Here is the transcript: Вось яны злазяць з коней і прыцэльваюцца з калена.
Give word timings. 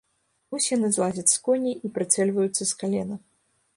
Вось 0.53 0.69
яны 0.77 0.89
злазяць 0.95 1.27
з 1.33 1.37
коней 1.47 1.75
і 1.89 1.93
прыцэльваюцца 1.99 2.63
з 2.71 2.71
калена. 2.81 3.15